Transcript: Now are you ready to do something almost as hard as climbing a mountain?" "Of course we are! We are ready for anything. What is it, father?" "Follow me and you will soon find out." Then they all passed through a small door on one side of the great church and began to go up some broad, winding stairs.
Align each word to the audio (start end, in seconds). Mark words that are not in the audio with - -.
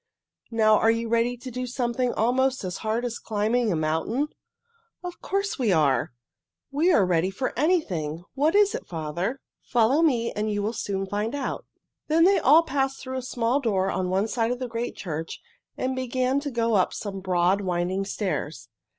Now 0.49 0.79
are 0.79 0.89
you 0.89 1.07
ready 1.07 1.37
to 1.37 1.51
do 1.51 1.67
something 1.67 2.11
almost 2.13 2.63
as 2.63 2.77
hard 2.77 3.05
as 3.05 3.19
climbing 3.19 3.71
a 3.71 3.75
mountain?" 3.75 4.29
"Of 5.03 5.21
course 5.21 5.59
we 5.59 5.71
are! 5.71 6.11
We 6.71 6.91
are 6.91 7.05
ready 7.05 7.29
for 7.29 7.53
anything. 7.55 8.23
What 8.33 8.55
is 8.55 8.73
it, 8.73 8.87
father?" 8.87 9.39
"Follow 9.61 10.01
me 10.01 10.31
and 10.31 10.49
you 10.51 10.63
will 10.63 10.73
soon 10.73 11.05
find 11.05 11.35
out." 11.35 11.67
Then 12.07 12.23
they 12.23 12.39
all 12.39 12.63
passed 12.63 12.99
through 12.99 13.17
a 13.17 13.21
small 13.21 13.59
door 13.61 13.91
on 13.91 14.09
one 14.09 14.27
side 14.27 14.49
of 14.49 14.57
the 14.57 14.67
great 14.67 14.95
church 14.95 15.39
and 15.77 15.95
began 15.95 16.39
to 16.39 16.49
go 16.49 16.73
up 16.73 16.95
some 16.95 17.19
broad, 17.19 17.61
winding 17.61 18.03
stairs. 18.05 18.69